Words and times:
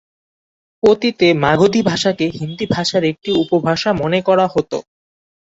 অতীতে 0.83 1.27
মাগধী 1.43 1.81
ভাষাকে 1.83 2.25
হিন্দি 2.37 2.65
ভাষার 2.67 3.03
একটি 3.11 3.29
উপভাষা 3.43 3.89
মনে 4.01 4.19
করা 4.27 4.45
হত। 4.47 4.71